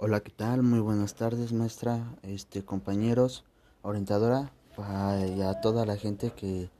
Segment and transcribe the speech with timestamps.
[0.00, 0.62] Hola, ¿qué tal?
[0.62, 3.44] Muy buenas tardes, maestra, este, compañeros,
[3.82, 4.52] orientadora,
[5.36, 6.70] y a toda la gente que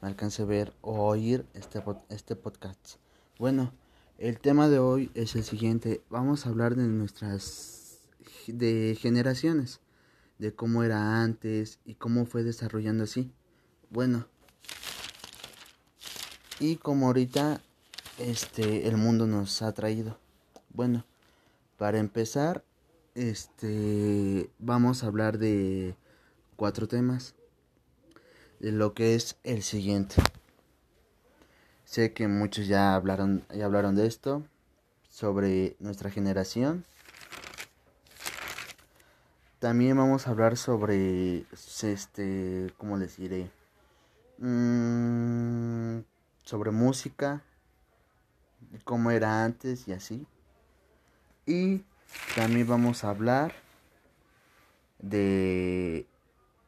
[0.00, 2.98] me alcance a ver o oír este, este podcast.
[3.36, 3.72] Bueno,
[4.18, 6.02] el tema de hoy es el siguiente.
[6.08, 7.98] Vamos a hablar de nuestras
[8.46, 9.80] de generaciones,
[10.38, 13.32] de cómo era antes y cómo fue desarrollando así.
[13.90, 14.28] Bueno,
[16.60, 17.60] y como ahorita
[18.18, 20.16] este el mundo nos ha traído.
[20.70, 21.04] Bueno,
[21.78, 22.64] para empezar,
[23.14, 25.96] este vamos a hablar de
[26.56, 27.34] cuatro temas.
[28.58, 30.16] De lo que es el siguiente.
[31.84, 34.42] Sé que muchos ya hablaron, ya hablaron de esto,
[35.08, 36.84] sobre nuestra generación.
[39.60, 41.44] También vamos a hablar sobre,
[41.82, 43.50] este, ¿cómo les diré?
[44.38, 46.00] Mm,
[46.42, 47.42] sobre música,
[48.84, 50.26] cómo era antes y así.
[51.48, 51.82] Y
[52.34, 53.54] también vamos a hablar
[54.98, 56.04] de,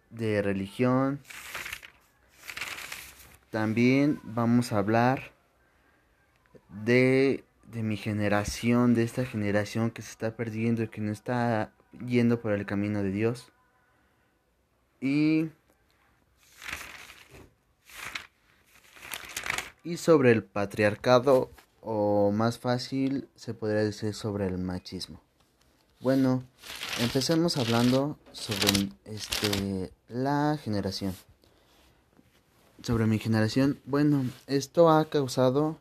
[0.09, 1.21] de religión.
[3.51, 5.33] También vamos a hablar
[6.71, 11.75] de, de mi generación, de esta generación que se está perdiendo y que no está
[12.07, 13.53] yendo por el camino de Dios.
[14.99, 15.51] Y
[19.85, 21.51] y sobre el patriarcado
[22.33, 25.21] más fácil se podría decir sobre el machismo.
[26.01, 26.43] Bueno,
[27.01, 31.15] empecemos hablando sobre este la generación.
[32.83, 35.79] Sobre mi generación, bueno, esto ha causado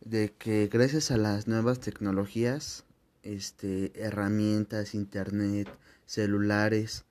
[0.00, 2.84] de que gracias a las nuevas tecnologías,
[3.22, 5.68] este herramientas, internet,
[6.06, 7.04] celulares,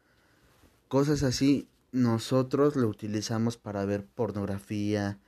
[0.87, 5.19] cosas así, nosotros lo utilizamos para ver pornografía,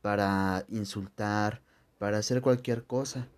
[0.00, 1.60] para insultar,
[1.98, 3.28] para hacer cualquier cosa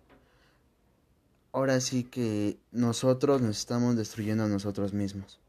[1.51, 5.39] ahora sí que nosotros nos estamos destruyendo a nosotros mismos.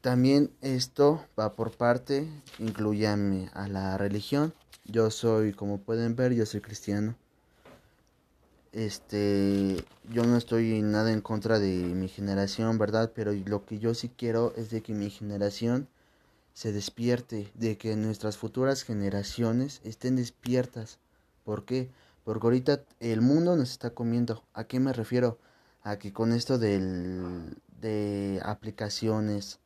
[0.00, 2.28] También esto va por parte,
[2.58, 4.54] incluye a la religión.
[4.84, 7.16] Yo soy, como pueden ver, yo soy cristiano.
[8.72, 13.12] Este, yo no estoy nada en contra de mi generación, ¿verdad?
[13.14, 15.88] Pero lo que yo sí quiero es de que mi generación
[16.58, 20.98] se despierte, de que nuestras futuras generaciones estén despiertas.
[21.44, 21.88] ¿Por qué?
[22.24, 24.42] Porque ahorita el mundo nos está comiendo.
[24.54, 25.38] ¿A qué me refiero?
[25.84, 29.60] A que con esto del, de aplicaciones,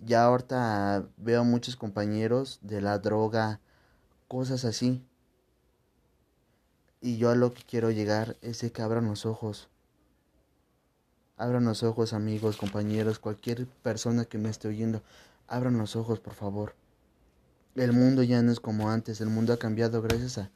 [0.00, 3.58] ya ahorita veo muchos compañeros de la droga,
[4.28, 5.04] cosas así.
[7.00, 9.68] Y yo a lo que quiero llegar es de que abran los ojos.
[11.36, 15.02] Abran los ojos amigos, compañeros, cualquier persona que me esté oyendo.
[15.48, 16.74] Abran los ojos, por favor.
[17.74, 20.50] El mundo ya no es como antes, el mundo ha cambiado gracias a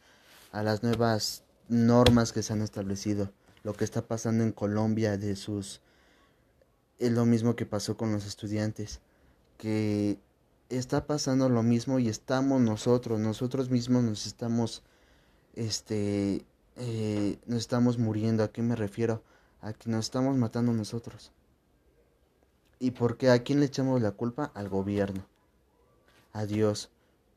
[0.53, 3.31] a las nuevas normas que se han establecido.
[3.63, 5.81] Lo que está pasando en Colombia de sus
[6.99, 9.01] es lo mismo que pasó con los estudiantes,
[9.59, 10.19] que
[10.69, 14.83] está pasando lo mismo y estamos nosotros, nosotros mismos nos estamos
[15.55, 16.45] este
[16.77, 18.43] eh, nos estamos muriendo.
[18.45, 19.23] ¿A qué me refiero?
[19.61, 21.33] A que nos estamos matando nosotros.
[22.81, 23.31] ¿Y por qué?
[23.31, 24.51] ¿A quién le echamos la culpa?
[24.55, 25.25] Al gobierno.
[26.33, 26.91] A Dios.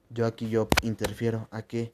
[0.09, 1.47] Yo aquí yo interfiero.
[1.51, 1.93] ¿A qué?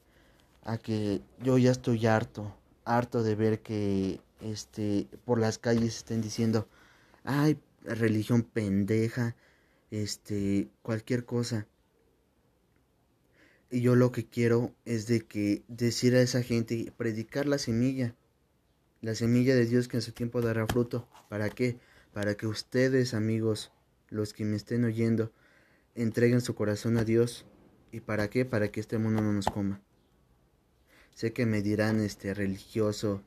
[0.64, 6.20] a que yo ya estoy harto, harto de ver que este por las calles estén
[6.20, 6.68] diciendo,
[7.24, 9.36] "Ay, religión pendeja",
[9.90, 11.66] este, cualquier cosa.
[13.70, 18.14] Y yo lo que quiero es de que decir a esa gente, predicar la semilla,
[19.00, 21.08] la semilla de Dios que en su tiempo dará fruto.
[21.28, 21.78] ¿Para qué?
[22.12, 23.70] Para que ustedes, amigos,
[24.08, 25.32] los que me estén oyendo,
[25.94, 27.46] entreguen su corazón a Dios.
[27.92, 28.44] ¿Y para qué?
[28.44, 29.80] Para que este mundo no nos coma.
[31.14, 33.22] Sé que me dirán este religioso,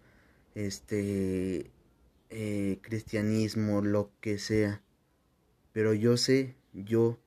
[0.56, 1.72] este
[2.30, 4.82] eh, cristianismo, lo que sea.
[5.72, 7.20] Pero yo sé, yo,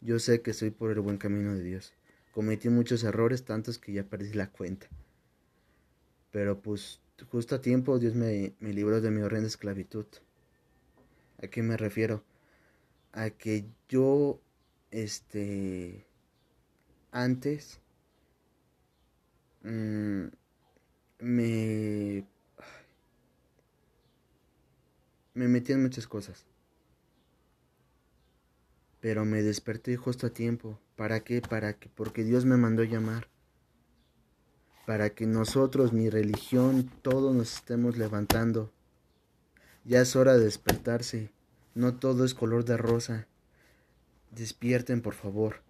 [0.00, 1.94] yo sé que soy por el buen camino de Dios.
[2.32, 4.86] Cometí muchos errores, tantos que ya perdí la cuenta.
[6.30, 10.06] Pero pues justo a tiempo Dios me, me libró de mi horrenda esclavitud.
[11.42, 12.24] ¿A qué me refiero?
[13.12, 14.40] A que yo,
[14.90, 16.06] este,
[17.10, 17.82] antes
[19.64, 20.26] Mm,
[21.20, 22.24] me
[25.34, 26.44] me metí en muchas cosas.
[29.00, 30.78] Pero me desperté justo a tiempo.
[30.96, 31.40] ¿Para qué?
[31.40, 33.28] Para que porque Dios me mandó llamar.
[34.86, 38.72] Para que nosotros, mi religión, todos nos estemos levantando.
[39.84, 41.30] Ya es hora de despertarse.
[41.74, 43.26] No todo es color de rosa.
[44.30, 45.62] Despierten, por favor.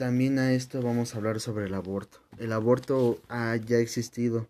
[0.00, 2.20] también a esto vamos a hablar sobre el aborto.
[2.38, 4.48] El aborto ha ya existido.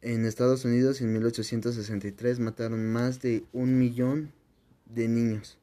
[0.00, 4.32] En Estados Unidos en 1863 mataron más de un millón
[4.86, 5.56] de niños.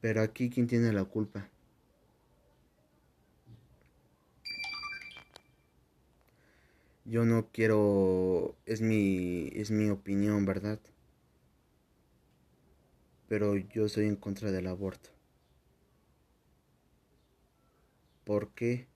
[0.00, 1.46] Pero aquí, ¿quién tiene la culpa?
[7.08, 10.78] Yo no quiero, es mi, es mi opinión, ¿verdad?
[13.28, 15.10] Pero yo soy en contra del aborto.
[18.24, 18.86] ¿Por qué?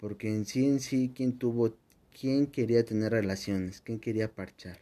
[0.00, 1.76] Porque en sí en sí, ¿quién tuvo,
[2.18, 3.80] quién quería tener relaciones?
[3.80, 4.80] ¿Quién quería parchar?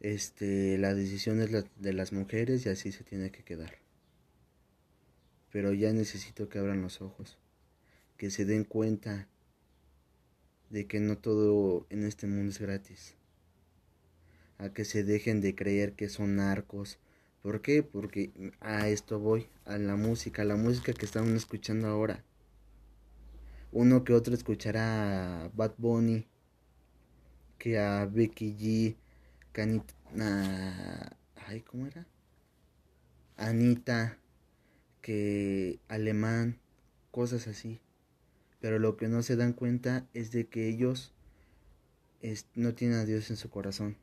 [0.00, 3.81] Este, la decisión es la, de las mujeres y así se tiene que quedar.
[5.52, 7.38] Pero ya necesito que abran los ojos,
[8.16, 9.28] que se den cuenta
[10.70, 13.14] de que no todo en este mundo es gratis.
[14.56, 16.98] A que se dejen de creer que son narcos.
[17.42, 17.82] ¿Por qué?
[17.82, 22.24] Porque a esto voy, a la música, a la música que estamos escuchando ahora.
[23.72, 26.26] Uno que otro escuchará a Bad Bunny,
[27.58, 28.96] que a Becky G,
[29.52, 29.94] Canita,
[31.46, 32.06] ay, ¿cómo era?
[33.36, 34.18] Anita,
[35.02, 36.58] que alemán,
[37.10, 37.80] cosas así.
[38.60, 41.12] Pero lo que no se dan cuenta es de que ellos
[42.54, 43.96] no tienen a Dios en su corazón.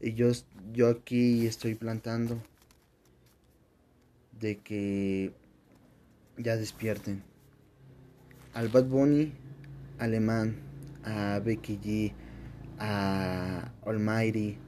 [0.00, 0.30] Y yo,
[0.72, 2.42] yo aquí estoy plantando
[4.40, 5.32] de que
[6.36, 7.22] ya despierten.
[8.52, 9.32] Al Bad Bunny
[9.98, 10.56] alemán,
[11.04, 12.12] a Becky G,
[12.78, 14.58] a Almighty.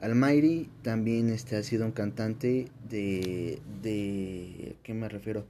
[0.00, 5.46] Almighty también este, ha sido un cantante de, de, ¿qué me refiero?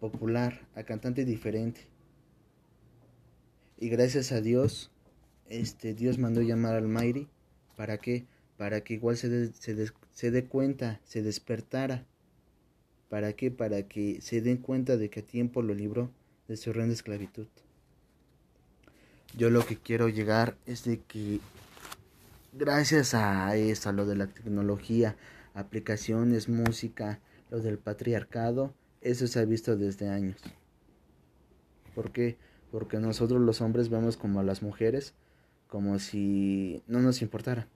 [0.00, 1.82] Popular, a cantante diferente.
[3.78, 4.90] Y gracias a Dios,
[5.48, 7.28] este, Dios mandó llamar al Almighty.
[7.76, 8.26] ¿Para qué?
[8.56, 12.06] Para que igual se, se, se dé cuenta, se despertara.
[13.08, 13.50] ¿Para qué?
[13.50, 16.10] Para que se den cuenta de que a tiempo lo libró
[16.46, 17.46] de su horrenda esclavitud.
[19.36, 21.40] Yo lo que quiero llegar es de que
[22.52, 25.16] gracias a eso, a lo de la tecnología,
[25.54, 27.20] aplicaciones, música,
[27.50, 30.40] lo del patriarcado, eso se ha visto desde años.
[31.94, 32.36] ¿Por qué?
[32.70, 35.14] Porque nosotros los hombres vemos como a las mujeres
[35.70, 37.68] como si no nos importara,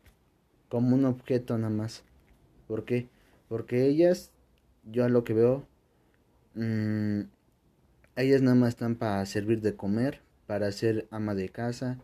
[0.69, 2.03] como un objeto nada más.
[2.67, 3.09] ¿Por qué?
[3.49, 4.33] Porque ellas,
[4.85, 5.65] yo a lo que veo,
[6.55, 7.21] mmm,
[8.17, 11.99] ellas nada más están para servir de comer, para ser ama de casa,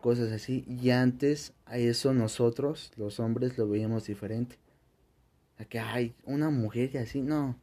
[0.00, 0.64] cosas así.
[0.66, 4.56] Y antes a eso nosotros, los hombres, lo veíamos diferente.
[5.58, 7.56] A que hay una mujer y así, no.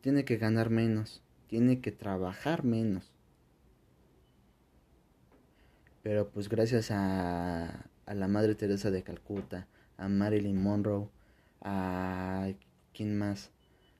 [0.00, 3.12] Tiene que ganar menos, tiene que trabajar menos.
[6.02, 9.66] Pero pues gracias a, a la Madre Teresa de Calcuta,
[9.98, 11.08] a Marilyn Monroe,
[11.60, 12.50] a...
[12.92, 13.50] ¿quién más?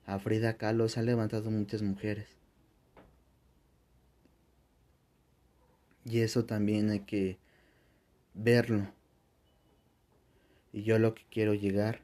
[0.07, 2.27] A Frida Kahlo se han levantado muchas mujeres.
[6.05, 7.39] Y eso también hay que
[8.35, 8.93] verlo.
[10.73, 12.03] Y yo lo que quiero llegar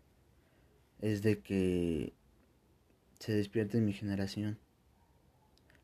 [1.00, 2.12] es de que
[3.18, 4.58] se despierte mi generación.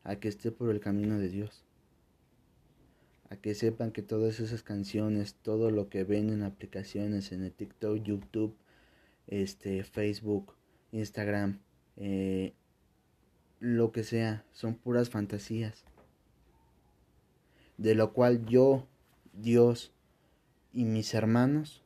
[0.03, 1.63] A que esté por el camino de Dios.
[3.29, 7.53] A que sepan que todas esas canciones, todo lo que ven en aplicaciones, en el
[7.53, 8.55] TikTok, YouTube,
[9.27, 10.53] este, Facebook,
[10.91, 11.59] Instagram,
[11.95, 12.53] eh,
[13.59, 15.85] lo que sea, son puras fantasías
[17.77, 18.87] de lo cual yo,
[19.33, 19.91] Dios
[20.71, 21.83] y mis hermanos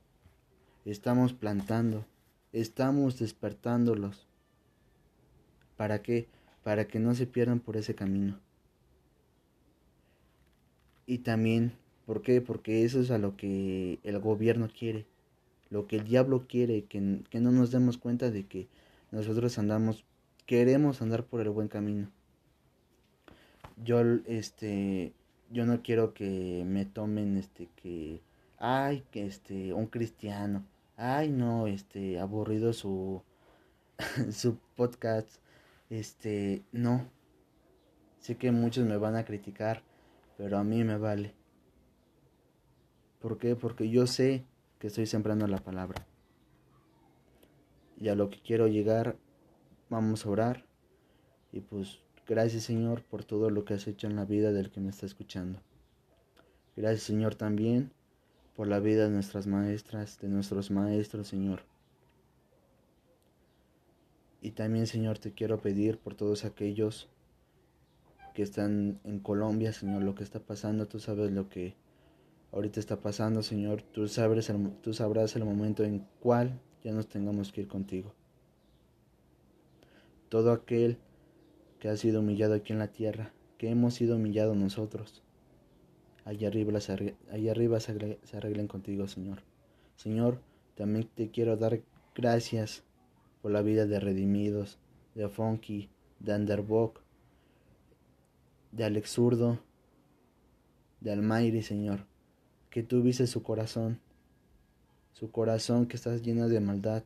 [0.86, 2.05] estamos plantando,
[2.53, 4.27] estamos despertándolos.
[5.75, 6.27] ¿Para qué?
[6.63, 8.39] Para que no se pierdan por ese camino.
[11.05, 11.73] Y también,
[12.05, 12.41] ¿por qué?
[12.41, 15.05] Porque eso es a lo que el gobierno quiere,
[15.69, 18.67] lo que el diablo quiere, que, que no nos demos cuenta de que
[19.11, 20.03] nosotros andamos,
[20.45, 22.09] queremos andar por el buen camino.
[23.83, 25.13] Yo, este,
[25.51, 28.21] yo no quiero que me tomen este que
[28.57, 30.65] ay que este un cristiano
[30.97, 33.23] ay no este aburrido su
[34.31, 35.29] su podcast
[35.89, 37.09] este no
[38.19, 39.83] sé que muchos me van a criticar
[40.37, 41.33] pero a mí me vale
[43.21, 43.55] ¿por qué?
[43.55, 44.43] porque yo sé
[44.79, 46.05] que estoy sembrando la palabra
[47.95, 49.15] y a lo que quiero llegar
[49.89, 50.65] vamos a orar
[51.53, 54.81] y pues Gracias Señor por todo lo que has hecho en la vida del que
[54.81, 55.61] me está escuchando.
[56.75, 57.93] Gracias Señor también
[58.57, 61.61] por la vida de nuestras maestras, de nuestros maestros Señor.
[64.41, 67.07] Y también Señor te quiero pedir por todos aquellos
[68.33, 71.75] que están en Colombia, Señor, lo que está pasando, tú sabes lo que
[72.51, 73.81] ahorita está pasando, Señor.
[73.81, 78.13] Tú, sabes tú sabrás el momento en cual ya nos tengamos que ir contigo.
[80.29, 80.97] Todo aquel
[81.79, 85.23] que ha sido humillado aquí en la tierra, que hemos sido humillados nosotros,
[86.27, 89.43] allá arriba, se, arreglen contigo, Señor.
[89.96, 90.41] Señor,
[90.75, 91.81] también te quiero dar
[92.13, 92.84] gracias
[93.41, 94.77] por la vida de Redimidos,
[95.15, 97.00] de Funky, de Underbook,
[98.74, 99.60] de Alex Zurdo,
[101.00, 102.05] de Almairi, Señor,
[102.69, 104.01] que tú viste su corazón,
[105.13, 107.03] su corazón que está lleno de maldad,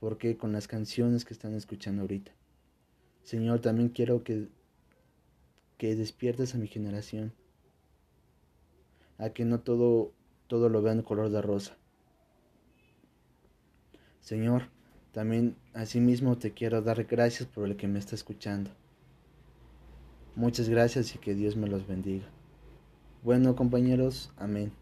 [0.00, 2.32] porque con las canciones que están escuchando ahorita.
[3.22, 4.48] Señor, también quiero que,
[5.76, 7.34] que despiertes a mi generación,
[9.18, 10.12] a que no todo,
[10.46, 11.76] todo lo vean color de rosa.
[14.20, 14.64] Señor,
[15.12, 18.70] también asimismo te quiero dar gracias por el que me está escuchando.
[20.34, 22.26] Muchas gracias y que Dios me los bendiga.
[23.22, 24.72] Bueno compañeros, amén.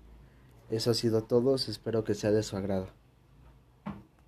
[0.71, 2.89] Eso ha sido todo, espero que sea de su agrado.